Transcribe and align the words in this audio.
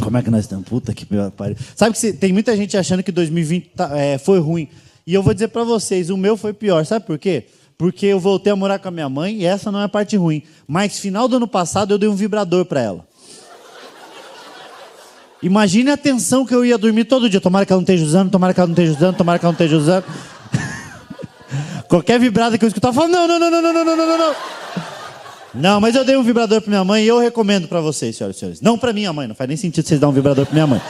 Como 0.00 0.16
é 0.16 0.22
que 0.22 0.30
nós 0.30 0.40
estamos? 0.44 0.66
Puta 0.68 0.92
que 0.94 1.06
pariu. 1.36 1.56
Sabe 1.76 1.96
que 1.96 2.12
tem 2.12 2.32
muita 2.32 2.56
gente 2.56 2.76
achando 2.76 3.02
que 3.02 3.12
2020 3.12 3.70
tá- 3.76 3.96
é, 3.96 4.18
foi 4.18 4.38
ruim. 4.40 4.68
E 5.06 5.14
eu 5.14 5.22
vou 5.22 5.32
dizer 5.34 5.48
pra 5.48 5.64
vocês, 5.64 6.10
o 6.10 6.16
meu 6.16 6.36
foi 6.36 6.52
pior. 6.52 6.84
Sabe 6.86 7.04
por 7.06 7.18
quê? 7.18 7.46
Porque 7.76 8.06
eu 8.06 8.20
voltei 8.20 8.52
a 8.52 8.56
morar 8.56 8.78
com 8.78 8.88
a 8.88 8.90
minha 8.90 9.08
mãe 9.08 9.36
e 9.36 9.44
essa 9.46 9.72
não 9.72 9.80
é 9.80 9.84
a 9.84 9.88
parte 9.88 10.16
ruim. 10.16 10.42
Mas 10.68 10.98
final 10.98 11.26
do 11.26 11.36
ano 11.36 11.48
passado 11.48 11.92
eu 11.94 11.98
dei 11.98 12.08
um 12.08 12.14
vibrador 12.14 12.64
pra 12.64 12.80
ela. 12.80 13.06
Imagine 15.42 15.90
a 15.90 15.96
tensão 15.96 16.44
que 16.44 16.54
eu 16.54 16.64
ia 16.64 16.76
dormir 16.76 17.04
todo 17.04 17.28
dia. 17.30 17.40
Tomara 17.40 17.64
que 17.64 17.72
ela 17.72 17.78
não 17.78 17.84
esteja 17.84 18.04
usando, 18.04 18.30
tomara 18.30 18.52
que 18.52 18.60
ela 18.60 18.66
não 18.66 18.74
esteja 18.74 18.92
usando, 18.92 19.16
tomara 19.16 19.38
que 19.38 19.44
ela 19.46 19.52
não 19.52 19.54
esteja 19.64 19.76
usando. 19.76 20.04
Qualquer 21.88 22.20
vibrada 22.20 22.58
que 22.58 22.64
eu 22.64 22.68
escutava, 22.68 22.92
eu 22.92 22.94
falava, 23.08 23.12
não, 23.12 23.26
não, 23.26 23.38
não, 23.38 23.50
não, 23.50 23.62
não, 23.62 23.72
não, 23.84 23.96
não, 23.96 24.06
não, 24.06 24.18
não. 24.18 24.34
Não, 25.54 25.80
mas 25.80 25.96
eu 25.96 26.04
dei 26.04 26.16
um 26.16 26.22
vibrador 26.22 26.60
pra 26.60 26.70
minha 26.70 26.84
mãe 26.84 27.04
e 27.04 27.08
eu 27.08 27.18
recomendo 27.18 27.66
pra 27.66 27.80
vocês, 27.80 28.16
senhoras 28.16 28.36
e 28.36 28.38
senhores. 28.38 28.60
Não 28.60 28.78
pra 28.78 28.92
minha 28.92 29.12
mãe, 29.12 29.26
não 29.26 29.34
faz 29.34 29.48
nem 29.48 29.56
sentido 29.56 29.86
vocês 29.86 30.00
dar 30.00 30.08
um 30.08 30.12
vibrador 30.12 30.46
pra 30.46 30.54
minha 30.54 30.66
mãe. 30.66 30.80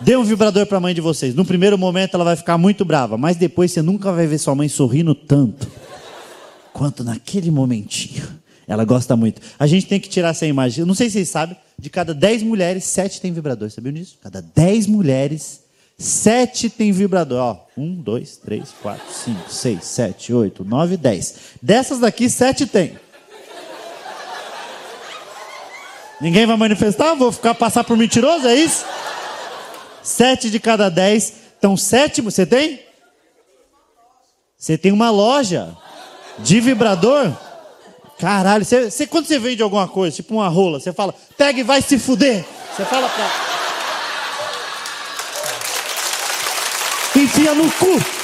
Dê 0.00 0.16
um 0.16 0.24
vibrador 0.24 0.66
pra 0.66 0.80
mãe 0.80 0.94
de 0.94 1.00
vocês. 1.00 1.34
No 1.34 1.44
primeiro 1.44 1.76
momento 1.76 2.14
ela 2.14 2.24
vai 2.24 2.36
ficar 2.36 2.56
muito 2.56 2.84
brava, 2.84 3.18
mas 3.18 3.36
depois 3.36 3.70
você 3.70 3.82
nunca 3.82 4.10
vai 4.10 4.26
ver 4.26 4.38
sua 4.38 4.54
mãe 4.54 4.68
sorrindo 4.68 5.14
tanto 5.14 5.68
quanto 6.72 7.04
naquele 7.04 7.50
momentinho. 7.50 8.26
Ela 8.66 8.84
gosta 8.84 9.14
muito. 9.14 9.42
A 9.58 9.66
gente 9.66 9.86
tem 9.86 10.00
que 10.00 10.08
tirar 10.08 10.30
essa 10.30 10.46
imagem. 10.46 10.80
Eu 10.80 10.86
não 10.86 10.94
sei 10.94 11.08
se 11.08 11.14
vocês 11.14 11.28
sabem, 11.28 11.56
de 11.78 11.90
cada 11.90 12.14
10 12.14 12.42
mulheres, 12.42 12.84
7 12.84 13.20
tem 13.20 13.32
vibrador. 13.32 13.70
Sabiam 13.70 13.92
disso? 13.92 14.16
Cada 14.22 14.40
10 14.40 14.86
mulheres, 14.86 15.60
7 15.98 16.70
tem 16.70 16.90
vibrador. 16.90 17.38
Ó, 17.38 17.66
1, 17.76 17.94
2, 17.96 18.36
3, 18.38 18.68
4, 18.82 19.02
5, 19.12 19.52
6, 19.52 19.84
7, 19.84 20.32
8, 20.32 20.64
9, 20.64 20.96
10. 20.96 21.34
Dessas 21.60 21.98
daqui, 21.98 22.30
7 22.30 22.66
tem. 22.66 22.92
Ninguém 26.22 26.46
vai 26.46 26.56
manifestar? 26.56 27.16
Vou 27.16 27.32
ficar 27.32 27.52
passar 27.52 27.82
por 27.82 27.96
mentiroso, 27.96 28.46
é 28.46 28.54
isso? 28.54 28.86
Sete 30.04 30.50
de 30.50 30.60
cada 30.60 30.88
dez. 30.88 31.32
Então, 31.58 31.76
sétimo, 31.76 32.30
você 32.30 32.46
tem? 32.46 32.80
Você 34.56 34.78
tem 34.78 34.92
uma 34.92 35.10
loja 35.10 35.76
de 36.38 36.60
vibrador? 36.60 37.32
Caralho, 38.20 38.64
você, 38.64 39.04
quando 39.04 39.26
você 39.26 39.36
vende 39.36 39.64
alguma 39.64 39.88
coisa, 39.88 40.14
tipo 40.14 40.34
uma 40.34 40.46
rola, 40.46 40.78
você 40.78 40.92
fala, 40.92 41.12
pega 41.36 41.58
e 41.58 41.64
vai 41.64 41.82
se 41.82 41.98
fuder. 41.98 42.44
Você 42.76 42.84
fala 42.84 43.08
pra. 43.08 43.28
Enfia 47.20 47.52
no 47.52 47.68
cu. 47.72 48.21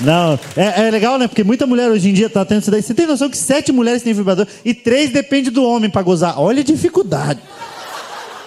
Não, 0.00 0.38
é, 0.56 0.86
é 0.86 0.90
legal, 0.90 1.18
né? 1.18 1.26
Porque 1.26 1.42
muita 1.42 1.66
mulher 1.66 1.90
hoje 1.90 2.10
em 2.10 2.12
dia 2.12 2.28
tá 2.28 2.44
tendo 2.44 2.60
isso 2.60 2.70
daí. 2.70 2.82
Você 2.82 2.92
tem 2.94 3.06
noção 3.06 3.30
que 3.30 3.36
sete 3.36 3.72
mulheres 3.72 4.02
têm 4.02 4.12
vibrador 4.12 4.46
e 4.64 4.74
três 4.74 5.10
depende 5.10 5.48
do 5.50 5.64
homem 5.64 5.88
pra 5.88 6.02
gozar. 6.02 6.38
Olha 6.38 6.60
a 6.60 6.64
dificuldade. 6.64 7.40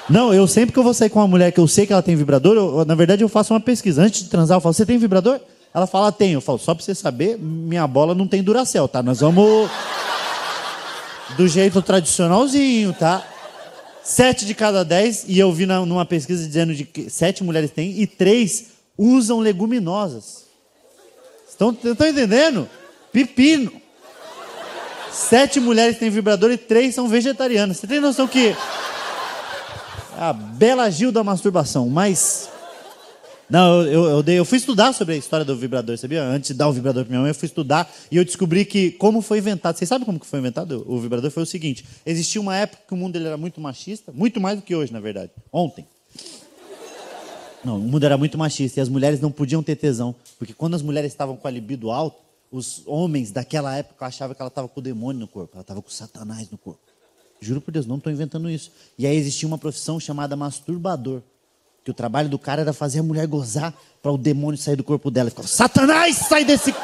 Não, 0.07 0.33
eu 0.33 0.47
sempre 0.47 0.73
que 0.73 0.79
eu 0.79 0.83
vou 0.83 0.93
sair 0.93 1.09
com 1.09 1.19
uma 1.19 1.27
mulher 1.27 1.51
que 1.51 1.59
eu 1.59 1.67
sei 1.67 1.85
que 1.85 1.93
ela 1.93 2.01
tem 2.01 2.15
vibrador, 2.15 2.55
eu- 2.55 2.85
na 2.85 2.95
verdade 2.95 3.23
eu 3.23 3.29
faço 3.29 3.53
uma 3.53 3.59
pesquisa. 3.59 4.01
Antes 4.03 4.23
de 4.23 4.29
transar, 4.29 4.57
eu 4.57 4.61
falo, 4.61 4.73
você 4.73 4.85
tem 4.85 4.97
vibrador? 4.97 5.39
Ela 5.73 5.85
fala, 5.85 6.11
tem. 6.11 6.33
Eu 6.33 6.41
falo, 6.41 6.57
só 6.57 6.73
pra 6.73 6.83
você 6.83 6.95
saber, 6.95 7.37
minha 7.39 7.85
bola 7.87 8.15
não 8.15 8.27
tem 8.27 8.41
Duracell, 8.43 8.87
tá? 8.87 9.03
Nós 9.03 9.19
vamos 9.19 9.69
do 11.37 11.47
jeito 11.47 11.79
tradicionalzinho, 11.81 12.91
tá? 12.93 13.23
Sete 14.03 14.45
de 14.45 14.55
cada 14.55 14.83
dez, 14.83 15.25
e 15.27 15.37
eu 15.37 15.51
vi 15.53 15.67
na- 15.67 15.85
numa 15.85 16.05
pesquisa 16.05 16.43
dizendo 16.45 16.73
que 16.85 17.07
sete 17.09 17.43
mulheres 17.43 17.69
têm 17.69 17.99
e 18.01 18.07
três 18.07 18.65
usam 18.97 19.39
leguminosas. 19.39 20.48
Estão, 21.59 21.77
estão 21.91 22.07
entendendo? 22.07 22.69
Pepino. 23.11 23.73
Sete 25.11 25.59
mulheres 25.59 25.97
têm 25.99 26.09
vibrador 26.09 26.51
e 26.51 26.57
três 26.57 26.95
são 26.95 27.09
vegetarianas. 27.09 27.75
Você 27.75 27.85
tem 27.85 27.99
noção 27.99 28.25
que. 28.29 28.55
A 30.17 30.31
bela 30.31 30.89
Gil 30.89 31.11
da 31.11 31.21
masturbação, 31.21 31.89
mas. 31.89 32.49
Não, 33.49 33.81
eu, 33.81 34.05
eu, 34.05 34.23
eu, 34.25 34.45
fui 34.45 34.57
estudar 34.57 34.93
sobre 34.93 35.15
a 35.15 35.17
história 35.17 35.43
do 35.43 35.57
vibrador, 35.57 35.97
sabia? 35.97 36.23
Antes 36.23 36.49
de 36.49 36.53
dar 36.53 36.69
o 36.69 36.71
vibrador 36.71 37.03
pra 37.03 37.09
minha 37.09 37.21
mãe, 37.21 37.31
eu 37.31 37.35
fui 37.35 37.47
estudar 37.47 37.91
e 38.09 38.15
eu 38.15 38.23
descobri 38.23 38.63
que 38.63 38.91
como 38.91 39.21
foi 39.21 39.39
inventado. 39.39 39.75
Vocês 39.75 39.89
sabem 39.89 40.05
como 40.05 40.19
que 40.19 40.27
foi 40.27 40.39
inventado 40.39 40.85
o 40.87 40.97
vibrador? 40.99 41.29
Foi 41.29 41.43
o 41.43 41.47
seguinte: 41.47 41.83
existia 42.05 42.39
uma 42.39 42.55
época 42.55 42.83
que 42.87 42.93
o 42.93 42.97
mundo 42.97 43.17
ele 43.17 43.27
era 43.27 43.37
muito 43.37 43.59
machista, 43.59 44.13
muito 44.13 44.39
mais 44.39 44.57
do 44.57 44.61
que 44.61 44.73
hoje, 44.73 44.93
na 44.93 45.01
verdade. 45.01 45.31
Ontem. 45.51 45.85
Não, 47.63 47.77
o 47.77 47.79
mundo 47.79 48.05
era 48.05 48.17
muito 48.17 48.37
machista 48.37 48.79
e 48.79 48.81
as 48.81 48.89
mulheres 48.89 49.19
não 49.19 49.31
podiam 49.31 49.61
ter 49.61 49.75
tesão. 49.75 50.15
Porque 50.37 50.53
quando 50.53 50.75
as 50.75 50.81
mulheres 50.81 51.11
estavam 51.11 51.35
com 51.35 51.47
a 51.47 51.51
libido 51.51 51.91
alta, 51.91 52.17
os 52.51 52.81
homens 52.85 53.31
daquela 53.31 53.75
época 53.75 54.05
achavam 54.05 54.35
que 54.35 54.41
ela 54.41 54.49
estava 54.49 54.67
com 54.67 54.79
o 54.79 54.83
demônio 54.83 55.21
no 55.21 55.27
corpo, 55.27 55.51
ela 55.53 55.61
estava 55.61 55.81
com 55.81 55.89
Satanás 55.89 56.49
no 56.49 56.57
corpo. 56.57 56.79
Juro 57.41 57.61
por 57.61 57.71
Deus, 57.71 57.85
não 57.85 57.97
estou 57.97 58.11
inventando 58.11 58.49
isso. 58.49 58.71
E 58.97 59.05
aí 59.05 59.15
existia 59.15 59.47
uma 59.47 59.57
profissão 59.57 59.99
chamada 59.99 60.35
masturbador. 60.35 61.21
Que 61.83 61.91
o 61.91 61.93
trabalho 61.93 62.27
do 62.27 62.37
cara 62.37 62.61
era 62.61 62.73
fazer 62.73 62.99
a 62.99 63.03
mulher 63.03 63.25
gozar 63.25 63.73
para 64.01 64.11
o 64.11 64.17
demônio 64.17 64.57
sair 64.57 64.75
do 64.75 64.83
corpo 64.83 65.09
dela. 65.09 65.27
Ele 65.27 65.31
ficava, 65.31 65.47
Satanás, 65.47 66.17
sai 66.17 66.43
desse. 66.43 66.75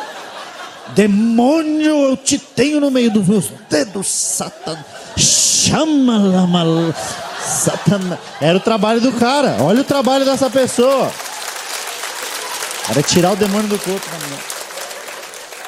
Demônio, 0.96 2.10
eu 2.10 2.18
te 2.18 2.40
tenho 2.40 2.80
no 2.80 2.90
meio 2.90 3.12
dos 3.12 3.28
meus 3.28 3.50
dedos, 3.70 4.08
Satanás. 4.08 4.86
Chama 5.18 6.18
lá, 6.18 6.48
mal. 6.48 6.68
Satanás. 7.46 8.20
Era 8.42 8.58
o 8.58 8.60
trabalho 8.60 9.00
do 9.00 9.12
cara. 9.14 9.58
Olha 9.62 9.82
o 9.82 9.84
trabalho 9.84 10.26
dessa 10.26 10.50
pessoa. 10.50 11.12
Era 12.90 13.02
tirar 13.02 13.34
o 13.34 13.36
demônio 13.36 13.68
do 13.68 13.80
corpo 13.80 14.06
da 14.10 14.26
mulher. 14.26 14.40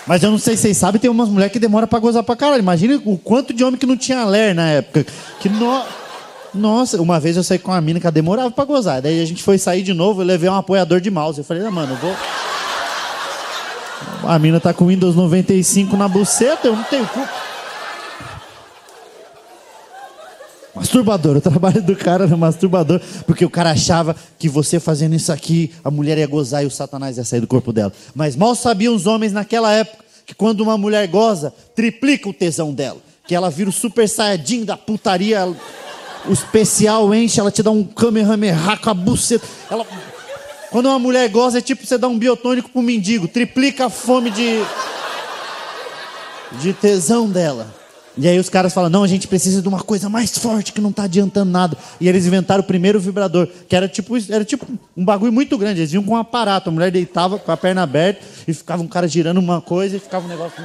Mas 0.06 0.24
eu 0.24 0.32
não 0.32 0.38
sei 0.38 0.56
se 0.56 0.64
vocês 0.64 0.78
sabem, 0.78 1.02
tem 1.02 1.10
umas 1.10 1.28
mulheres 1.28 1.52
que 1.52 1.60
demoram 1.60 1.88
pra 1.88 2.00
gozar 2.00 2.24
pra 2.24 2.36
caralho. 2.36 2.62
Imagina 2.62 3.02
o 3.06 3.18
quanto 3.18 3.54
de 3.54 3.64
homem 3.64 3.78
que 3.78 3.86
não 3.86 3.98
tinha 3.98 4.24
ler 4.26 4.56
na 4.56 4.70
época. 4.70 5.06
Que 5.40 5.50
no... 5.50 5.84
Nossa, 6.54 7.00
uma 7.02 7.20
vez 7.20 7.36
eu 7.36 7.44
saí 7.44 7.60
com 7.60 7.72
uma 7.72 7.82
mina 7.82 8.00
que 8.00 8.10
demorava 8.10 8.50
pra 8.50 8.64
gozar. 8.64 9.02
Daí 9.02 9.22
a 9.22 9.26
gente 9.26 9.44
foi 9.44 9.58
sair 9.58 9.84
de 9.84 9.94
novo, 9.94 10.22
eu 10.22 10.26
levei 10.26 10.50
um 10.50 10.56
apoiador 10.56 11.02
de 11.02 11.12
mouse. 11.12 11.40
Eu 11.40 11.44
falei, 11.44 11.66
ah, 11.66 11.72
mano, 11.72 11.94
eu 11.94 11.98
vou. 11.98 12.16
A 14.24 14.40
mina 14.40 14.60
tá 14.60 14.74
com 14.74 14.88
Windows 14.88 15.16
95 15.16 15.96
na 15.98 16.08
buceta, 16.08 16.68
eu 16.68 16.76
não 16.76 16.84
tenho 16.84 17.06
culpa. 17.08 17.47
Masturbador, 20.88 21.36
o 21.36 21.42
trabalho 21.42 21.84
do 21.84 21.94
cara 21.98 22.24
era 22.24 22.38
masturbador, 22.38 23.02
porque 23.26 23.44
o 23.44 23.50
cara 23.50 23.72
achava 23.72 24.16
que 24.40 24.48
você 24.48 24.80
fazendo 24.80 25.16
isso 25.16 25.34
aqui, 25.34 25.70
a 25.84 25.92
mulher 25.92 26.18
ia 26.18 26.26
gozar 26.26 26.64
e 26.64 26.66
o 26.66 26.72
satanás 26.72 27.18
ia 27.18 27.26
sair 27.26 27.42
do 27.42 27.48
corpo 27.48 27.74
dela. 27.74 27.92
Mas 28.16 28.38
mal 28.38 28.56
sabiam 28.56 28.96
os 28.96 29.06
homens 29.06 29.34
naquela 29.34 29.70
época 29.74 30.06
que 30.26 30.34
quando 30.34 30.62
uma 30.62 30.78
mulher 30.78 31.06
goza, 31.10 31.54
triplica 31.76 32.30
o 32.30 32.34
tesão 32.34 32.74
dela. 32.74 33.00
Que 33.28 33.36
ela 33.36 33.50
vira 33.50 33.70
o 33.70 33.74
super 33.74 34.08
saiyajin 34.08 34.64
da 34.64 34.78
putaria, 34.78 35.54
o 36.26 36.32
especial 36.32 37.14
enche, 37.14 37.38
ela 37.38 37.52
te 37.52 37.62
dá 37.62 37.70
um 37.70 37.84
kamehameha 37.84 38.78
com 38.78 38.90
a 38.90 38.94
buceta. 38.94 39.46
Ela... 39.70 39.86
Quando 40.72 40.86
uma 40.86 41.00
mulher 41.00 41.28
goza, 41.28 41.58
é 41.58 41.62
tipo 41.62 41.86
você 41.86 41.98
dar 41.98 42.08
um 42.08 42.18
biotônico 42.18 42.70
pro 42.70 42.82
mendigo, 42.82 43.28
triplica 43.28 43.88
a 43.88 43.90
fome 43.90 44.32
de, 44.32 44.62
de 46.62 46.72
tesão 46.72 47.30
dela. 47.30 47.76
E 48.18 48.28
aí 48.28 48.40
os 48.40 48.50
caras 48.50 48.74
falam, 48.74 48.90
não, 48.90 49.04
a 49.04 49.08
gente 49.08 49.28
precisa 49.28 49.62
de 49.62 49.68
uma 49.68 49.82
coisa 49.82 50.10
mais 50.10 50.36
forte 50.38 50.74
que 50.74 50.82
não 50.82 50.92
tá 50.92 51.04
adiantando 51.04 51.52
nada. 51.52 51.78
E 52.02 52.10
eles 52.10 52.26
inventaram 52.26 52.62
o 52.62 52.66
primeiro 52.66 53.00
vibrador, 53.00 53.48
que 53.68 53.76
era 53.76 53.88
tipo, 53.88 54.16
era 54.30 54.44
tipo 54.44 54.66
um 54.96 55.06
bagulho 55.06 55.32
muito 55.32 55.58
grande. 55.58 55.82
Eles 55.82 55.92
vinham 55.92 56.04
com 56.04 56.14
um 56.14 56.18
aparato, 56.18 56.70
a 56.70 56.72
mulher 56.72 56.92
deitava 56.92 57.38
com 57.38 57.52
a 57.52 57.58
perna 57.58 57.84
aberta 57.84 58.26
e 58.48 58.54
ficava 58.54 58.82
um 58.82 58.88
cara 58.88 59.08
girando 59.08 59.38
uma 59.38 59.62
coisa 59.62 59.98
e 59.98 60.00
ficava 60.00 60.26
um 60.26 60.30
negócio. 60.30 60.64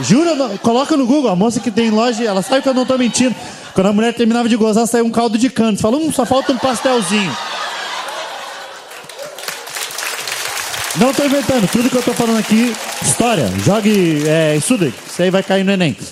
Jura? 0.00 0.58
Coloca 0.58 0.96
no 0.96 1.06
Google, 1.06 1.30
a 1.30 1.36
moça 1.36 1.58
que 1.58 1.70
tem 1.70 1.90
loja, 1.90 2.22
ela 2.22 2.42
sabe 2.42 2.62
que 2.62 2.68
eu 2.68 2.74
não 2.74 2.86
tô 2.86 2.96
mentindo. 2.98 3.34
Quando 3.74 3.86
a 3.86 3.92
mulher 3.92 4.14
terminava 4.14 4.48
de 4.48 4.56
gozar, 4.56 4.86
saiu 4.86 5.04
um 5.04 5.10
caldo 5.10 5.36
de 5.36 5.50
cana. 5.50 5.76
Você 5.76 5.82
fala, 5.82 5.96
hum, 5.96 6.12
só 6.12 6.24
falta 6.24 6.52
um 6.52 6.58
pastelzinho. 6.58 7.34
Não 10.98 11.12
tô 11.12 11.24
inventando, 11.26 11.68
tudo 11.70 11.90
que 11.90 11.96
eu 11.96 12.02
tô 12.02 12.14
falando 12.14 12.38
aqui, 12.38 12.72
história. 13.02 13.46
Jogue, 13.62 14.26
é, 14.26 14.56
estude, 14.56 14.94
isso 15.06 15.22
aí 15.22 15.30
vai 15.30 15.42
cair 15.42 15.62
no 15.64 15.72
Enem. 15.72 15.96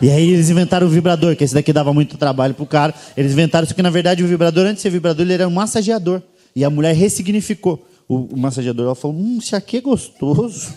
E 0.00 0.08
aí 0.12 0.30
eles 0.30 0.48
inventaram 0.48 0.86
o 0.86 0.90
vibrador, 0.90 1.34
que 1.34 1.42
esse 1.42 1.52
daqui 1.52 1.72
dava 1.72 1.92
muito 1.92 2.16
trabalho 2.16 2.54
pro 2.54 2.64
cara. 2.64 2.94
Eles 3.16 3.32
inventaram 3.32 3.64
isso 3.64 3.74
que, 3.74 3.82
na 3.82 3.90
verdade, 3.90 4.22
o 4.22 4.28
vibrador, 4.28 4.64
antes 4.64 4.76
de 4.76 4.82
ser 4.82 4.90
vibrador, 4.90 5.26
ele 5.26 5.32
era 5.32 5.48
um 5.48 5.50
massageador. 5.50 6.22
E 6.54 6.64
a 6.64 6.70
mulher 6.70 6.94
ressignificou 6.94 7.84
o, 8.06 8.32
o 8.32 8.38
massageador. 8.38 8.86
Ela 8.86 8.94
falou, 8.94 9.16
hum, 9.16 9.38
isso 9.42 9.56
aqui 9.56 9.78
é 9.78 9.80
gostoso. 9.80 10.68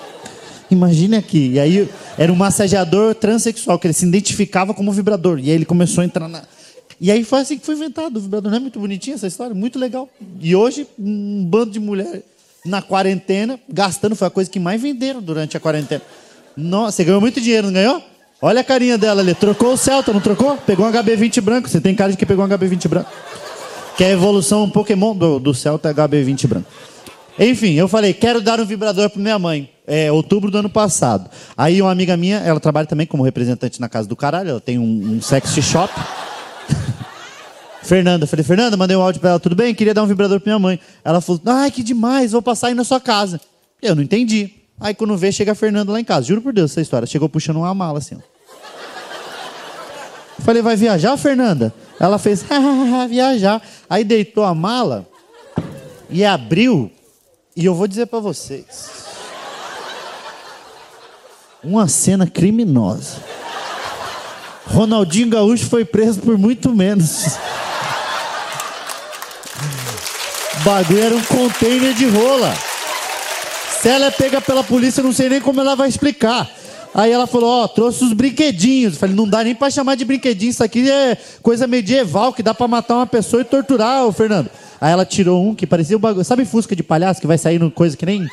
Imagine 0.70 1.16
aqui. 1.16 1.52
E 1.52 1.58
aí 1.58 1.88
era 2.18 2.30
um 2.30 2.36
massageador 2.36 3.14
transexual, 3.14 3.78
que 3.78 3.86
ele 3.86 3.94
se 3.94 4.04
identificava 4.04 4.74
como 4.74 4.92
vibrador. 4.92 5.38
E 5.38 5.44
aí 5.44 5.52
ele 5.52 5.64
começou 5.64 6.02
a 6.02 6.04
entrar 6.04 6.28
na. 6.28 6.42
E 7.00 7.10
aí 7.10 7.24
foi 7.24 7.40
assim 7.40 7.58
que 7.58 7.64
foi 7.64 7.74
inventado 7.74 8.16
o 8.18 8.20
vibrador. 8.20 8.50
Não 8.50 8.58
é 8.58 8.60
muito 8.60 8.78
bonitinha 8.78 9.16
essa 9.16 9.26
história? 9.26 9.54
Muito 9.54 9.78
legal. 9.78 10.08
E 10.38 10.54
hoje, 10.54 10.86
um 10.98 11.44
bando 11.44 11.70
de 11.70 11.80
mulher 11.80 12.22
na 12.64 12.82
quarentena, 12.82 13.58
gastando, 13.68 14.14
foi 14.14 14.28
a 14.28 14.30
coisa 14.30 14.50
que 14.50 14.60
mais 14.60 14.82
venderam 14.82 15.22
durante 15.22 15.56
a 15.56 15.60
quarentena. 15.60 16.02
Nossa, 16.56 16.98
você 16.98 17.04
ganhou 17.04 17.20
muito 17.20 17.40
dinheiro, 17.40 17.68
não 17.68 17.74
ganhou? 17.74 18.02
Olha 18.42 18.60
a 18.60 18.64
carinha 18.64 18.98
dela 18.98 19.22
ali. 19.22 19.34
Trocou 19.34 19.72
o 19.72 19.76
Celta, 19.78 20.12
não 20.12 20.20
trocou? 20.20 20.58
Pegou 20.58 20.86
um 20.86 20.92
HB20 20.92 21.40
branco. 21.40 21.68
Você 21.68 21.80
tem 21.80 21.94
cara 21.94 22.10
de 22.10 22.18
que 22.18 22.26
pegou 22.26 22.44
um 22.44 22.48
HB20 22.48 22.88
branco. 22.88 23.10
Que 23.96 24.04
é 24.04 24.08
a 24.08 24.10
evolução 24.10 24.68
Pokémon 24.68 25.16
do, 25.16 25.38
do 25.38 25.54
Celta 25.54 25.94
HB20 25.94 26.46
branco. 26.46 26.66
Enfim, 27.38 27.74
eu 27.74 27.88
falei, 27.88 28.12
quero 28.12 28.42
dar 28.42 28.60
um 28.60 28.66
vibrador 28.66 29.08
para 29.08 29.22
minha 29.22 29.38
mãe. 29.38 29.70
É, 29.86 30.12
outubro 30.12 30.50
do 30.50 30.58
ano 30.58 30.68
passado. 30.68 31.30
Aí 31.56 31.80
uma 31.80 31.90
amiga 31.90 32.16
minha, 32.16 32.38
ela 32.38 32.60
trabalha 32.60 32.86
também 32.86 33.06
como 33.06 33.22
representante 33.22 33.80
na 33.80 33.88
casa 33.88 34.06
do 34.06 34.14
caralho, 34.14 34.50
ela 34.50 34.60
tem 34.60 34.78
um, 34.78 35.16
um 35.16 35.22
sexy 35.22 35.62
shop. 35.62 35.92
Fernanda, 37.82 38.26
falei, 38.26 38.44
Fernanda, 38.44 38.76
mandei 38.76 38.96
um 38.96 39.00
áudio 39.00 39.20
pra 39.20 39.30
ela, 39.30 39.40
tudo 39.40 39.56
bem? 39.56 39.74
Queria 39.74 39.94
dar 39.94 40.02
um 40.02 40.06
vibrador 40.06 40.38
pra 40.40 40.50
minha 40.50 40.58
mãe. 40.58 40.80
Ela 41.02 41.20
falou, 41.20 41.40
ai, 41.46 41.70
que 41.70 41.82
demais, 41.82 42.32
vou 42.32 42.42
passar 42.42 42.68
aí 42.68 42.74
na 42.74 42.84
sua 42.84 43.00
casa. 43.00 43.40
Eu 43.80 43.94
não 43.94 44.02
entendi. 44.02 44.50
Aí 44.78 44.94
quando 44.94 45.16
vê, 45.16 45.32
chega 45.32 45.52
a 45.52 45.54
Fernanda 45.54 45.92
lá 45.92 46.00
em 46.00 46.04
casa. 46.04 46.26
Juro 46.26 46.42
por 46.42 46.52
Deus 46.52 46.70
essa 46.70 46.80
história. 46.80 47.06
Chegou 47.06 47.28
puxando 47.28 47.56
uma 47.56 47.74
mala 47.74 47.98
assim, 47.98 48.16
ó. 48.16 48.18
Falei, 50.42 50.62
vai 50.62 50.74
viajar, 50.74 51.16
Fernanda? 51.16 51.72
Ela 51.98 52.18
fez, 52.18 52.44
viajar. 53.08 53.62
Aí 53.88 54.04
deitou 54.04 54.44
a 54.44 54.54
mala 54.54 55.06
e 56.08 56.24
abriu. 56.24 56.90
E 57.54 57.64
eu 57.64 57.74
vou 57.74 57.86
dizer 57.86 58.06
para 58.06 58.20
vocês. 58.20 58.90
Uma 61.62 61.88
cena 61.88 62.26
criminosa. 62.26 63.18
Ronaldinho 64.66 65.28
Gaúcho 65.28 65.66
foi 65.66 65.84
preso 65.84 66.20
por 66.20 66.38
muito 66.38 66.74
menos. 66.74 67.36
O 70.60 70.62
bagulho 70.62 71.02
era 71.02 71.14
um 71.14 71.22
container 71.22 71.94
de 71.94 72.06
rola. 72.06 72.54
Se 73.80 73.88
ela 73.88 74.06
é 74.06 74.10
pega 74.10 74.42
pela 74.42 74.62
polícia, 74.62 75.00
eu 75.00 75.04
não 75.04 75.12
sei 75.12 75.30
nem 75.30 75.40
como 75.40 75.58
ela 75.58 75.74
vai 75.74 75.88
explicar. 75.88 76.50
Aí 76.94 77.10
ela 77.10 77.26
falou, 77.26 77.48
ó, 77.48 77.64
oh, 77.64 77.68
trouxe 77.68 78.04
os 78.04 78.12
brinquedinhos. 78.12 78.98
falei, 78.98 79.14
não 79.14 79.26
dá 79.26 79.42
nem 79.42 79.54
pra 79.54 79.70
chamar 79.70 79.94
de 79.94 80.04
brinquedinho, 80.04 80.50
isso 80.50 80.62
aqui 80.62 80.90
é 80.90 81.16
coisa 81.42 81.66
medieval, 81.66 82.32
que 82.32 82.42
dá 82.42 82.52
pra 82.52 82.68
matar 82.68 82.96
uma 82.96 83.06
pessoa 83.06 83.40
e 83.40 83.44
torturar, 83.44 84.04
ô 84.04 84.12
Fernando. 84.12 84.50
Aí 84.78 84.92
ela 84.92 85.06
tirou 85.06 85.42
um 85.42 85.54
que 85.54 85.66
parecia 85.66 85.96
um 85.96 86.00
bagulho. 86.00 86.24
Sabe 86.24 86.44
Fusca 86.44 86.76
de 86.76 86.82
palhaço 86.82 87.22
que 87.22 87.26
vai 87.26 87.38
sair 87.38 87.58
coisa 87.70 87.96
que 87.96 88.04
nem. 88.04 88.28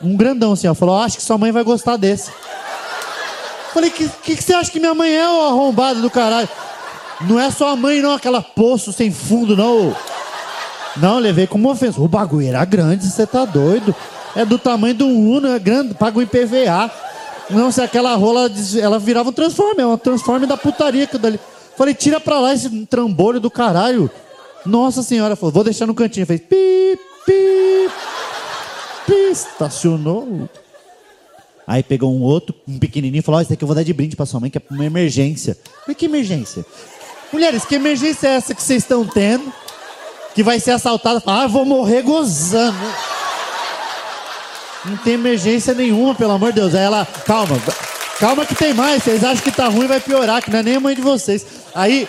Um 0.00 0.16
grandão 0.16 0.52
assim, 0.52 0.68
ó. 0.68 0.74
Falou, 0.74 0.96
oh, 0.96 1.02
acho 1.02 1.16
que 1.16 1.24
sua 1.24 1.38
mãe 1.38 1.50
vai 1.50 1.64
gostar 1.64 1.96
desse. 1.96 2.30
Falei, 3.74 3.90
que, 3.90 4.08
que, 4.22 4.36
que 4.36 4.42
você 4.44 4.54
acha 4.54 4.70
que 4.70 4.78
minha 4.78 4.94
mãe 4.94 5.10
é, 5.12 5.28
ô 5.28 5.46
arrombado 5.46 6.00
do 6.00 6.10
caralho? 6.10 6.48
Não 7.22 7.40
é 7.40 7.50
sua 7.50 7.74
mãe, 7.74 8.00
não, 8.00 8.12
aquela 8.12 8.42
poço 8.42 8.92
sem 8.92 9.10
fundo, 9.10 9.56
não. 9.56 9.92
Não, 10.96 11.18
levei 11.18 11.46
como 11.46 11.70
ofensa. 11.70 12.00
O 12.00 12.08
bagulho 12.08 12.46
era 12.46 12.64
grande, 12.64 13.06
você 13.06 13.26
tá 13.26 13.44
doido. 13.44 13.94
É 14.34 14.44
do 14.44 14.58
tamanho 14.58 14.94
do 14.94 15.06
Uno, 15.06 15.48
é 15.48 15.58
grande, 15.58 15.94
paga 15.94 16.18
o 16.18 16.22
IPVA. 16.22 16.90
Não, 17.50 17.70
se 17.70 17.80
aquela 17.80 18.14
rola, 18.14 18.50
ela 18.80 18.98
virava 18.98 19.28
um 19.28 19.32
transforme, 19.32 19.82
é 19.82 19.86
um 19.86 19.98
transforme 19.98 20.46
da 20.46 20.56
putaria 20.56 21.06
que 21.06 21.18
dali. 21.18 21.38
Falei, 21.76 21.94
tira 21.94 22.20
pra 22.20 22.38
lá 22.38 22.54
esse 22.54 22.68
trambolho 22.86 23.40
do 23.40 23.50
caralho. 23.50 24.10
Nossa 24.64 25.02
senhora, 25.02 25.36
falou, 25.36 25.52
vou 25.52 25.64
deixar 25.64 25.86
no 25.86 25.94
cantinho. 25.94 26.26
Fez 26.26 26.40
pi, 26.40 26.98
pi, 27.26 27.90
pi, 29.06 29.12
estacionou. 29.30 30.48
Aí 31.66 31.82
pegou 31.82 32.12
um 32.12 32.22
outro, 32.22 32.54
um 32.66 32.78
pequenininho, 32.78 33.20
e 33.20 33.22
falou: 33.22 33.38
Ó, 33.38 33.42
esse 33.42 33.52
aqui 33.52 33.64
eu 33.64 33.66
vou 33.66 33.74
dar 33.74 33.82
de 33.82 33.92
brinde 33.92 34.16
pra 34.16 34.26
sua 34.26 34.40
mãe, 34.40 34.50
que 34.50 34.58
é 34.58 34.62
uma 34.70 34.84
emergência. 34.84 35.56
Falei, 35.80 35.94
que 35.94 36.06
emergência? 36.06 36.64
Mulheres, 37.32 37.64
que 37.64 37.74
emergência 37.74 38.28
é 38.28 38.34
essa 38.34 38.54
que 38.54 38.62
vocês 38.62 38.82
estão 38.82 39.06
tendo? 39.06 39.52
Que 40.34 40.42
vai 40.42 40.58
ser 40.58 40.72
assaltada? 40.72 41.22
Ah, 41.26 41.46
vou 41.46 41.64
morrer 41.64 42.02
gozando. 42.02 42.78
Não 44.84 44.96
tem 44.96 45.14
emergência 45.14 45.74
nenhuma, 45.74 46.14
pelo 46.14 46.32
amor 46.32 46.52
de 46.52 46.60
Deus. 46.60 46.74
Aí 46.74 46.82
ela, 46.82 47.06
calma, 47.24 47.56
calma 48.18 48.44
que 48.44 48.54
tem 48.54 48.74
mais. 48.74 49.02
Vocês 49.02 49.22
acham 49.22 49.42
que 49.42 49.52
tá 49.52 49.68
ruim, 49.68 49.86
vai 49.86 50.00
piorar, 50.00 50.42
que 50.42 50.50
não 50.50 50.58
é 50.58 50.62
nem 50.62 50.76
a 50.76 50.80
mãe 50.80 50.94
de 50.94 51.02
vocês. 51.02 51.46
Aí 51.74 52.08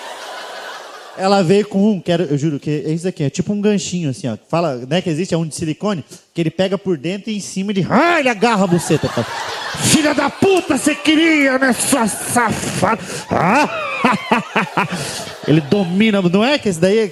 ela 1.18 1.44
veio 1.44 1.68
com 1.68 1.92
um, 1.92 2.00
que 2.00 2.12
era, 2.12 2.24
eu 2.24 2.38
juro 2.38 2.60
que 2.60 2.84
é 2.86 2.92
isso 2.92 3.08
aqui, 3.08 3.24
é 3.24 3.30
tipo 3.30 3.54
um 3.54 3.62
ganchinho 3.62 4.10
assim, 4.10 4.28
ó. 4.28 4.38
Fala, 4.50 4.78
né, 4.88 5.02
que 5.02 5.10
existe, 5.10 5.34
é 5.34 5.38
um 5.38 5.46
de 5.46 5.54
silicone, 5.56 6.04
que 6.34 6.42
ele 6.42 6.50
pega 6.50 6.78
por 6.78 6.98
dentro 6.98 7.30
e 7.30 7.38
em 7.38 7.40
cima 7.40 7.72
ele, 7.72 7.86
ah, 7.90 8.20
ele 8.20 8.30
agarra 8.30 8.64
a 8.64 8.68
buceta. 8.68 9.08
Tá? 9.08 9.24
Filha 9.84 10.14
da 10.14 10.30
puta, 10.30 10.78
você 10.78 10.96
queria, 10.96 11.60
né, 11.60 11.74
sua 11.74 12.08
safada? 12.08 13.02
Ah, 14.06 14.88
ele 15.48 15.62
domina, 15.62 16.22
não 16.22 16.44
é 16.44 16.58
que 16.58 16.70
esse 16.70 16.80
daí 16.80 17.00
é... 17.00 17.12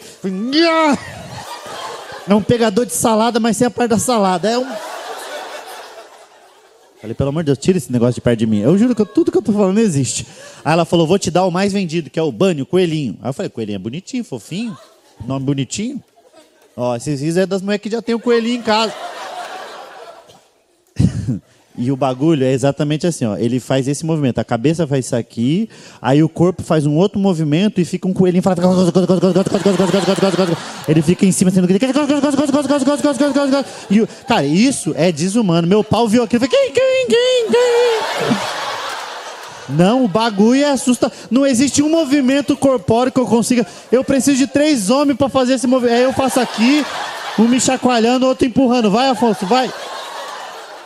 é 2.28 2.36
um 2.36 2.42
pegador 2.42 2.86
de 2.86 2.94
salada, 2.94 3.40
mas 3.40 3.58
sem 3.58 3.68
a 3.68 3.72
parte 3.72 3.90
da 3.90 4.00
salada. 4.00 4.50
É 4.50 4.58
um 4.58 4.68
Falei, 7.02 7.16
pelo 7.16 7.30
amor 7.30 7.42
de 7.42 7.48
Deus, 7.48 7.58
tira 7.58 7.80
esse 7.80 7.92
negócio 7.92 8.14
de 8.14 8.22
perto 8.22 8.38
de 8.38 8.46
mim. 8.46 8.60
Eu 8.60 8.78
juro 8.78 8.94
que 8.94 9.04
tudo 9.04 9.32
que 9.32 9.38
eu 9.38 9.42
tô 9.42 9.52
falando 9.52 9.80
existe. 9.80 10.28
Aí 10.64 10.72
ela 10.72 10.86
falou, 10.86 11.08
vou 11.08 11.18
te 11.18 11.32
dar 11.32 11.46
o 11.46 11.52
mais 11.52 11.74
vendido, 11.74 12.12
que 12.12 12.20
é 12.20 12.22
o 12.22 12.32
Bunny, 12.32 12.62
o 12.62 12.66
coelhinho. 12.66 13.18
Aí 13.24 13.30
eu 13.30 13.34
falei, 13.34 13.50
coelhinho 13.50 13.78
é 13.78 13.80
bonitinho, 13.80 14.24
fofinho, 14.24 14.78
nome 15.26 15.44
bonitinho. 15.44 16.02
Ó, 16.78 16.96
esses 16.96 17.38
é 17.38 17.46
das 17.48 17.64
mulheres 17.64 17.82
que 17.82 17.90
já 17.90 18.04
tem 18.04 18.14
o 18.14 18.20
coelhinho 18.20 18.60
em 18.60 18.62
casa. 18.62 18.94
E 21.78 21.90
o 21.90 21.96
bagulho 21.96 22.44
é 22.44 22.52
exatamente 22.52 23.08
assim, 23.08 23.26
ó. 23.26 23.38
Ele 23.38 23.60
faz 23.60 23.88
esse 23.88 24.06
movimento. 24.06 24.40
A 24.40 24.44
cabeça 24.44 24.86
faz 24.86 25.06
isso 25.06 25.16
aqui, 25.16 25.70
aí 26.02 26.22
o 26.22 26.28
corpo 26.28 26.62
faz 26.64 26.86
um 26.86 26.98
outro 26.98 27.18
movimento 27.18 27.80
e 27.80 27.86
fica 27.86 28.08
um 28.08 28.14
coelhinho 28.14 28.44
fala. 28.44 28.58
Ele 30.88 31.02
fica 31.02 31.26
em 31.26 31.32
cima 31.32 31.50
sendo. 31.50 31.68
E, 33.90 34.08
cara, 34.28 34.46
isso 34.46 34.94
é 34.98 35.12
desumano. 35.12 35.66
Meu 35.68 35.84
pau 35.84 36.08
viu 36.08 36.24
aquilo. 36.24 36.44
Não, 39.70 40.04
o 40.04 40.08
bagulho 40.08 40.62
é 40.62 40.72
assustador. 40.72 41.16
Não 41.30 41.48
existe 41.48 41.82
um 41.82 41.90
movimento 41.90 42.58
corpóreo 42.58 43.14
que 43.14 43.20
eu 43.20 43.26
consiga. 43.26 43.66
Eu 43.90 44.04
preciso 44.04 44.38
de 44.38 44.48
três 44.48 44.90
homens 44.90 45.18
para 45.18 45.30
fazer 45.30 45.54
esse 45.54 45.68
movimento. 45.68 45.96
Aí 45.96 46.04
eu 46.04 46.12
faço 46.12 46.42
aqui, 46.42 46.86
um 47.40 47.48
me 47.48 47.62
chacoalhando, 47.62 48.26
outro 48.28 48.46
empurrando. 48.46 48.92
Vai, 48.92 49.08
Afonso, 49.08 49.46
vai. 49.46 49.72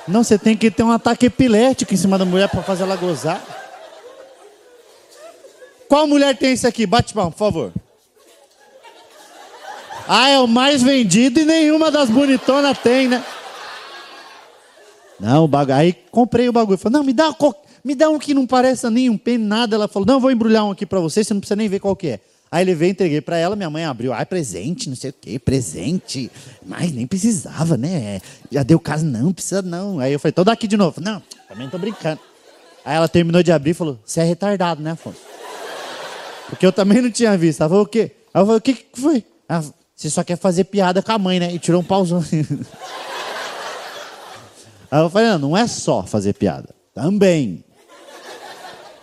Não, 0.07 0.24
você 0.24 0.38
tem 0.38 0.56
que 0.56 0.69
ter 0.69 0.84
um 0.84 0.92
ataque 0.92 1.25
epilético 1.25 1.94
em 1.94 1.98
cima 1.98 2.18
da 2.18 2.25
mulher 2.25 2.48
para 2.50 2.62
fazer 2.62 2.84
ela 2.84 2.96
gozar. 2.96 3.42
Qual 5.88 6.07
mulher 6.07 6.38
tem 6.38 6.54
isso 6.54 6.68
aqui? 6.68 6.86
Bate 6.86 7.13
palma, 7.13 7.31
por 7.31 7.38
favor. 7.38 7.74
Ah, 10.07 10.30
é 10.30 10.40
o 10.40 10.48
mais 10.48 10.84
vendido 10.84 11.40
e 11.40 11.46
nenhuma 11.46 11.90
das 11.90 12.10
bonitonas 12.10 12.78
tem, 12.78 13.07
né? 13.07 13.24
Não, 15.19 15.46
o 15.46 15.48
bagulho. 15.48 15.78
Aí 15.78 15.94
comprei 16.12 16.48
o 16.48 16.54
bagulho. 16.54 16.78
Falei, 16.78 16.98
não, 16.98 17.04
me 17.04 17.13
dá, 17.13 17.34
me 17.84 17.96
dá 17.96 18.10
um 18.10 18.19
que 18.19 18.34
não 18.34 18.46
pareça 18.46 18.92
nenhum 18.92 19.18
pênis, 19.18 19.48
nada. 19.48 19.75
Ela 19.75 19.88
falou, 19.88 20.06
não, 20.06 20.19
vou 20.19 20.31
embrulhar 20.31 20.66
um 20.66 20.72
aqui 20.72 20.86
para 20.86 21.00
você, 21.00 21.24
você 21.24 21.34
não 21.34 21.42
precisa 21.42 21.56
nem 21.56 21.68
ver 21.68 21.80
qual 21.80 21.96
que 21.96 22.07
é. 22.10 22.19
Aí 22.56 22.63
ele 22.63 22.74
veio, 22.74 22.92
entreguei 22.92 23.19
para 23.19 23.36
ela, 23.36 23.54
minha 23.54 23.69
mãe 23.69 23.84
abriu, 23.84 24.13
ai, 24.13 24.25
presente, 24.25 24.88
não 24.88 24.96
sei 24.96 25.10
o 25.10 25.13
quê, 25.13 25.38
presente. 25.38 26.31
Mas 26.66 26.90
nem 26.94 27.06
precisava, 27.06 27.75
né? 27.75 28.22
Já 28.50 28.63
deu 28.63 28.80
caso, 28.80 29.04
não, 29.06 29.34
precisa 29.34 29.62
não. 29.62 30.00
Aí 30.00 30.13
eu 30.13 30.19
falei, 30.22 30.30
então 30.30 30.46
dá 30.46 30.54
aqui 30.54 30.66
de 30.66 30.78
novo. 30.78 31.02
Não, 31.02 31.22
também 31.50 31.69
tô 31.69 31.78
brincando. 31.78 32.22
Aí 32.86 32.96
ela 32.96 33.10
terminou 33.10 33.44
de 33.44 33.52
abrir 33.52 33.71
e 33.71 33.74
falou, 33.74 34.00
você 34.06 34.21
é 34.21 34.24
retardado, 34.24 34.81
né, 34.81 34.92
Afonso? 34.92 35.19
Porque 36.47 36.66
eu 36.66 36.71
também 36.71 37.02
não 37.02 37.12
tinha 37.12 37.38
visto. 37.38 37.59
Ela 37.59 37.68
falou, 37.68 37.83
o 37.83 37.88
quê? 37.88 38.12
Aí 38.33 38.42
eu 38.42 38.45
falei, 38.45 38.59
o 38.59 38.62
que, 38.62 38.74
que 38.74 39.02
foi? 39.02 39.26
Ela, 39.50 39.66
você 39.94 40.09
só 40.09 40.24
quer 40.24 40.38
fazer 40.38 40.64
piada 40.64 41.04
com 41.04 41.12
a 41.12 41.19
mãe, 41.19 41.42
né? 41.42 41.54
E 41.54 41.59
tirou 41.59 41.81
um 41.81 41.83
pauzão. 41.83 42.24
Aí 44.90 45.02
eu 45.02 45.09
falei, 45.09 45.28
não, 45.31 45.40
não 45.40 45.57
é 45.57 45.68
só 45.68 46.04
fazer 46.04 46.31
piada. 46.31 46.74
Também. 46.94 47.65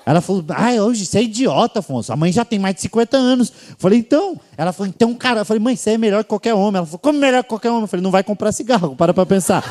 Ela 0.04 0.20
falou, 0.20 0.44
ai, 0.48 0.80
hoje 0.80 1.06
você 1.06 1.18
é 1.18 1.22
idiota, 1.22 1.78
Afonso. 1.78 2.12
A 2.12 2.16
mãe 2.16 2.32
já 2.32 2.44
tem 2.44 2.58
mais 2.58 2.74
de 2.74 2.80
50 2.82 3.16
anos. 3.16 3.52
Falei, 3.78 4.00
então. 4.00 4.38
Ela 4.56 4.72
falou, 4.72 4.88
então, 4.88 5.14
cara. 5.14 5.40
Eu 5.40 5.44
falei, 5.44 5.62
mãe, 5.62 5.76
você 5.76 5.90
é 5.90 5.98
melhor 5.98 6.24
que 6.24 6.28
qualquer 6.28 6.54
homem. 6.54 6.78
Ela 6.78 6.86
falou, 6.86 6.98
como 6.98 7.18
melhor 7.18 7.42
que 7.42 7.48
qualquer 7.48 7.70
homem? 7.70 7.82
Eu 7.82 7.88
falei, 7.88 8.02
não 8.02 8.10
vai 8.10 8.24
comprar 8.24 8.50
cigarro, 8.50 8.96
para 8.96 9.14
pra 9.14 9.24
pensar. 9.24 9.62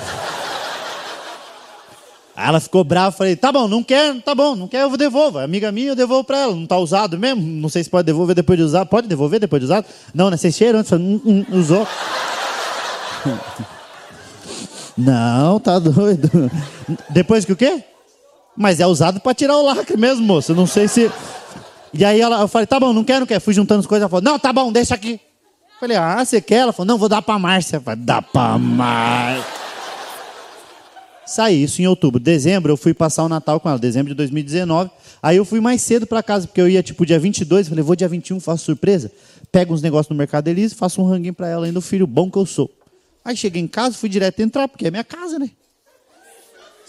Aí 2.33 2.47
ela 2.47 2.59
ficou 2.61 2.83
brava, 2.83 3.11
falei, 3.11 3.35
tá 3.35 3.51
bom, 3.51 3.67
não 3.67 3.83
quer, 3.83 4.19
tá 4.21 4.33
bom, 4.33 4.55
não 4.55 4.67
quer, 4.67 4.83
eu 4.83 4.95
devolvo. 4.95 5.39
É 5.39 5.43
amiga 5.43 5.71
minha, 5.71 5.89
eu 5.89 5.95
devolvo 5.95 6.23
pra 6.23 6.39
ela. 6.39 6.55
Não 6.55 6.65
tá 6.65 6.77
usado 6.77 7.19
mesmo? 7.19 7.41
Não 7.41 7.67
sei 7.67 7.83
se 7.83 7.89
pode 7.89 8.05
devolver 8.05 8.33
depois 8.33 8.57
de 8.57 8.63
usar. 8.63 8.85
Pode 8.85 9.07
devolver 9.07 9.39
depois 9.39 9.59
de 9.59 9.65
usado? 9.65 9.85
Não, 10.13 10.29
né? 10.29 10.37
Você 10.37 10.49
cheira 10.49 10.79
antes, 10.79 10.89
falei, 10.89 11.05
hum, 11.05 11.21
hum, 11.25 11.45
usou. 11.51 11.85
não, 14.97 15.59
tá 15.59 15.77
doido. 15.77 16.49
Depois 17.09 17.43
que 17.43 17.51
o 17.51 17.55
quê? 17.55 17.83
Mas 18.55 18.79
é 18.79 18.87
usado 18.87 19.19
para 19.19 19.33
tirar 19.33 19.57
o 19.57 19.63
lacre 19.63 19.97
mesmo, 19.97 20.25
moço. 20.25 20.51
Eu 20.51 20.55
não 20.55 20.67
sei 20.67 20.87
se. 20.87 21.11
E 21.93 22.05
aí 22.05 22.19
ela, 22.21 22.41
eu 22.41 22.47
falei, 22.47 22.67
tá 22.67 22.79
bom, 22.79 22.93
não 22.93 23.03
quer, 23.03 23.19
não 23.19 23.27
quer. 23.27 23.39
Fui 23.39 23.53
juntando 23.53 23.79
as 23.79 23.87
coisas. 23.87 24.03
Ela 24.03 24.09
falou, 24.09 24.23
não, 24.23 24.39
tá 24.39 24.51
bom, 24.51 24.71
deixa 24.71 24.95
aqui. 24.95 25.13
Eu 25.13 25.79
falei, 25.79 25.97
ah, 25.97 26.23
você 26.23 26.41
quer? 26.41 26.59
Ela 26.59 26.73
falou, 26.73 26.87
não, 26.87 26.97
vou 26.97 27.09
dar 27.09 27.21
pra 27.21 27.39
Márcia. 27.39 27.77
Eu 27.77 27.81
falei, 27.81 28.03
dá 28.03 28.21
pra 28.21 28.57
Márcia. 28.57 29.61
Saí 31.25 31.63
isso 31.63 31.81
em 31.81 31.87
outubro. 31.87 32.19
Dezembro 32.19 32.73
eu 32.73 32.77
fui 32.77 32.93
passar 32.93 33.23
o 33.23 33.29
Natal 33.29 33.59
com 33.59 33.69
ela, 33.69 33.79
dezembro 33.79 34.09
de 34.09 34.15
2019. 34.15 34.91
Aí 35.23 35.37
eu 35.37 35.45
fui 35.45 35.61
mais 35.61 35.81
cedo 35.81 36.05
para 36.05 36.21
casa, 36.21 36.45
porque 36.45 36.59
eu 36.59 36.67
ia 36.67 36.83
tipo 36.83 37.05
dia 37.05 37.17
22. 37.17 37.69
Falei, 37.69 37.83
vou 37.83 37.95
dia 37.95 38.07
21, 38.07 38.39
faço 38.41 38.65
surpresa. 38.65 39.09
Pego 39.49 39.73
uns 39.73 39.81
negócios 39.81 40.09
no 40.09 40.15
Mercado 40.15 40.49
Elise, 40.49 40.75
faço 40.75 41.01
um 41.01 41.05
ranguinho 41.05 41.33
para 41.33 41.47
ela, 41.47 41.65
ainda 41.65 41.79
o 41.79 41.81
filho 41.81 42.05
bom 42.05 42.29
que 42.29 42.37
eu 42.37 42.45
sou. 42.45 42.69
Aí 43.23 43.37
cheguei 43.37 43.61
em 43.61 43.67
casa, 43.67 43.95
fui 43.95 44.09
direto 44.09 44.41
entrar, 44.41 44.67
porque 44.67 44.87
é 44.87 44.91
minha 44.91 45.03
casa, 45.03 45.39
né? 45.39 45.49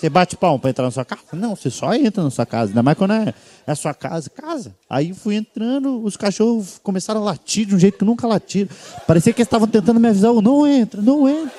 Você 0.03 0.11
bate 0.11 0.37
palma 0.37 0.59
para 0.59 0.71
entrar 0.71 0.85
na 0.85 0.91
sua 0.91 1.05
casa? 1.05 1.23
Não, 1.33 1.55
você 1.55 1.71
só 1.71 1.95
entra 1.95 2.25
na 2.25 2.31
sua 2.31 2.45
casa. 2.45 2.73
Ainda 2.73 2.83
mais 2.83 2.99
quando 2.99 3.13
é, 3.13 3.33
é 3.65 3.71
a 3.71 3.75
sua 3.77 3.95
casa. 3.95 4.29
Casa. 4.29 4.75
Aí 4.91 5.15
fui 5.15 5.37
entrando, 5.37 6.03
os 6.03 6.17
cachorros 6.17 6.81
começaram 6.83 7.21
a 7.21 7.25
latir 7.25 7.67
de 7.67 7.77
um 7.77 7.79
jeito 7.79 7.99
que 7.99 8.05
nunca 8.05 8.27
latiram. 8.27 8.69
Parecia 9.07 9.33
que 9.33 9.41
eles 9.41 9.47
estavam 9.47 9.69
tentando 9.69 10.01
me 10.01 10.09
avisar. 10.09 10.33
Não 10.35 10.67
entra, 10.67 11.01
não 11.01 11.29
entra. 11.29 11.53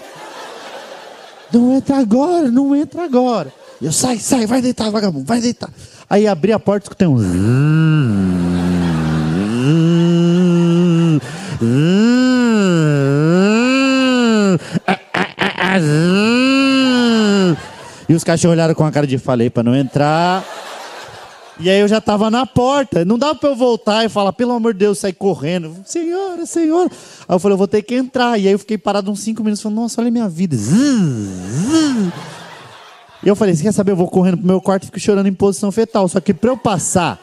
Não 1.53 1.73
entra 1.73 1.97
agora, 1.97 2.51
não 2.51 2.75
entra 2.75 3.05
agora. 3.05 3.53
Eu 3.81 3.93
sai, 3.93 4.19
sai, 4.19 4.45
vai 4.45 4.61
deitar, 4.61 4.91
vagabundo, 4.91 5.23
vai 5.23 5.39
deitar. 5.39 5.69
Aí 6.09 6.27
abri 6.27 6.51
a 6.51 6.59
porta 6.59 6.83
e 6.83 6.87
escutei 6.87 7.07
um. 7.07 7.17
E 18.12 18.12
os 18.23 18.25
cachorros 18.25 18.53
olharam 18.53 18.73
com 18.73 18.85
a 18.85 18.91
cara 18.91 19.05
de 19.05 19.17
falei 19.17 19.49
para 19.49 19.63
não 19.63 19.75
entrar. 19.75 20.45
E 21.59 21.69
aí 21.69 21.79
eu 21.81 21.87
já 21.89 21.99
tava 21.99 22.31
na 22.31 22.45
porta. 22.45 23.03
Não 23.03 23.19
dava 23.19 23.35
pra 23.35 23.49
eu 23.49 23.55
voltar 23.55 24.05
e 24.05 24.09
falar, 24.09 24.31
pelo 24.31 24.53
amor 24.53 24.71
de 24.73 24.79
Deus, 24.79 24.97
sair 24.97 25.11
correndo. 25.11 25.75
Senhora, 25.85 26.45
senhora. 26.45 26.89
Aí 27.27 27.35
eu 27.35 27.39
falei, 27.39 27.53
eu 27.53 27.57
vou 27.57 27.67
ter 27.67 27.81
que 27.81 27.95
entrar. 27.95 28.39
E 28.39 28.47
aí 28.47 28.53
eu 28.53 28.59
fiquei 28.59 28.77
parado 28.77 29.11
uns 29.11 29.19
cinco 29.19 29.43
minutos 29.43 29.61
falando, 29.61 29.81
nossa, 29.81 29.99
olha 29.99 30.07
a 30.07 30.11
minha 30.11 30.29
vida. 30.29 30.55
E 33.21 33.27
eu 33.27 33.35
falei, 33.35 33.55
você 33.55 33.63
quer 33.63 33.73
saber? 33.73 33.91
Eu 33.91 33.97
vou 33.97 34.07
correndo 34.07 34.37
pro 34.37 34.47
meu 34.47 34.61
quarto 34.61 34.83
e 34.83 34.85
fico 34.85 34.99
chorando 35.01 35.27
em 35.27 35.33
posição 35.33 35.69
fetal. 35.69 36.07
Só 36.07 36.21
que 36.21 36.33
pra 36.33 36.49
eu 36.49 36.57
passar 36.57 37.19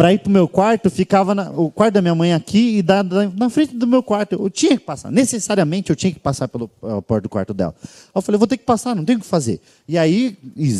para 0.00 0.14
ir 0.14 0.18
pro 0.18 0.32
meu 0.32 0.48
quarto, 0.48 0.88
ficava 0.88 1.34
na, 1.34 1.50
o 1.50 1.70
quarto 1.70 1.92
da 1.92 2.00
minha 2.00 2.14
mãe 2.14 2.32
aqui 2.32 2.78
e 2.78 2.82
da, 2.82 3.02
da, 3.02 3.30
na 3.36 3.50
frente 3.50 3.76
do 3.76 3.86
meu 3.86 4.02
quarto. 4.02 4.32
Eu 4.32 4.48
tinha 4.48 4.78
que 4.78 4.82
passar, 4.82 5.12
necessariamente 5.12 5.90
eu 5.90 5.96
tinha 5.96 6.10
que 6.10 6.18
passar 6.18 6.48
pela 6.48 6.66
porta 7.02 7.20
do 7.20 7.28
quarto 7.28 7.52
dela. 7.52 7.74
Eu 8.14 8.22
falei, 8.22 8.38
vou 8.38 8.48
ter 8.48 8.56
que 8.56 8.64
passar, 8.64 8.96
não 8.96 9.04
tenho 9.04 9.18
o 9.18 9.20
que 9.20 9.26
fazer. 9.26 9.60
E 9.86 9.98
aí, 9.98 10.38
e, 10.56 10.70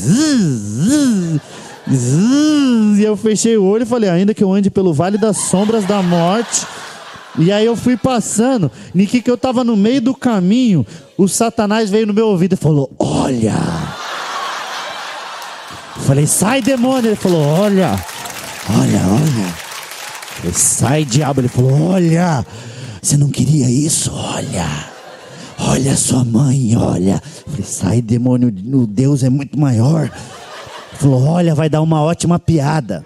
e 2.96 3.04
eu 3.04 3.14
fechei 3.14 3.58
o 3.58 3.64
olho 3.64 3.82
e 3.82 3.86
falei, 3.86 4.08
ainda 4.08 4.32
que 4.32 4.42
eu 4.42 4.50
ande 4.50 4.70
pelo 4.70 4.94
vale 4.94 5.18
das 5.18 5.36
sombras 5.36 5.84
da 5.84 6.02
morte. 6.02 6.64
E 7.38 7.52
aí 7.52 7.66
eu 7.66 7.76
fui 7.76 7.98
passando, 7.98 8.72
e 8.94 9.06
que 9.06 9.20
que 9.20 9.30
eu 9.30 9.36
tava 9.36 9.62
no 9.62 9.76
meio 9.76 10.00
do 10.00 10.14
caminho, 10.14 10.86
o 11.18 11.28
Satanás 11.28 11.90
veio 11.90 12.06
no 12.06 12.14
meu 12.14 12.26
ouvido 12.26 12.54
e 12.54 12.56
falou: 12.56 12.90
"Olha". 12.98 13.52
Eu 15.94 16.02
falei: 16.04 16.26
"Sai 16.26 16.62
demônio". 16.62 17.10
Ele 17.10 17.16
falou: 17.16 17.42
"Olha". 17.42 18.02
Olha, 18.78 19.00
olha. 19.06 19.54
Falei, 20.36 20.52
sai, 20.52 21.04
diabo. 21.04 21.40
Ele 21.40 21.48
falou: 21.48 21.90
Olha, 21.90 22.44
você 23.02 23.16
não 23.16 23.28
queria 23.28 23.68
isso? 23.68 24.12
Olha. 24.12 24.90
Olha 25.58 25.96
sua 25.96 26.24
mãe, 26.24 26.76
olha. 26.76 27.22
Falei, 27.46 27.64
sai, 27.64 28.00
demônio, 28.00 28.48
o 28.48 28.86
Deus 28.86 29.22
é 29.22 29.28
muito 29.28 29.58
maior. 29.58 30.04
Ele 30.04 30.98
falou: 30.98 31.26
Olha, 31.26 31.54
vai 31.54 31.68
dar 31.68 31.82
uma 31.82 32.02
ótima 32.02 32.38
piada. 32.38 33.04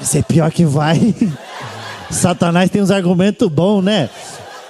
Isso 0.00 0.18
é 0.18 0.22
pior 0.22 0.50
que 0.50 0.64
vai. 0.64 1.14
Satanás 2.10 2.70
tem 2.70 2.82
uns 2.82 2.90
argumentos 2.90 3.48
bons, 3.48 3.82
né? 3.82 4.08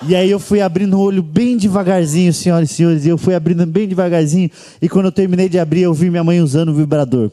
E 0.03 0.15
aí 0.15 0.31
eu 0.31 0.39
fui 0.39 0.61
abrindo 0.61 0.99
o 0.99 1.01
olho 1.01 1.23
bem 1.23 1.57
devagarzinho, 1.57 2.33
senhoras 2.33 2.71
e 2.71 2.75
senhores, 2.75 3.07
e 3.07 3.09
eu 3.09 3.17
fui 3.17 3.35
abrindo 3.35 3.65
bem 3.67 3.89
devagarzinho, 3.89 4.51
e 4.81 4.89
quando 4.89 5.07
eu 5.07 5.13
terminei 5.13 5.49
de 5.49 5.59
abrir, 5.59 5.83
eu 5.83 5.95
vi 5.95 6.11
minha 6.11 6.23
mãe 6.23 6.41
usando 6.41 6.69
o 6.69 6.75
vibrador 6.75 7.31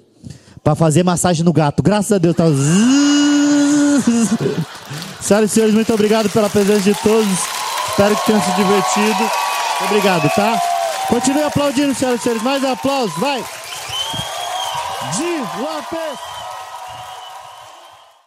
para 0.64 0.74
fazer 0.76 1.04
massagem 1.04 1.44
no 1.44 1.52
gato. 1.52 1.84
Graças 1.84 2.14
a 2.14 2.18
Deus, 2.18 2.36
tava 2.36 2.54
Senhoras 5.20 5.52
e 5.52 5.54
senhores, 5.54 5.76
muito 5.76 5.94
obrigado 5.94 6.30
pela 6.30 6.50
presença 6.50 6.82
de 6.82 6.94
todos. 6.96 7.28
Espero 7.90 8.16
que 8.16 8.26
tenham 8.26 8.42
se 8.42 8.52
divertido. 8.52 9.32
Obrigado, 9.86 10.30
tá? 10.34 10.62
Continue 11.08 11.44
aplaudindo, 11.44 11.94
senhoras 11.94 12.20
e 12.20 12.24
senhores. 12.24 12.44
Mais 12.44 12.64
aplausos, 12.64 13.16
vai! 13.20 13.44
De 15.16 15.62
Lopes! 15.62 16.43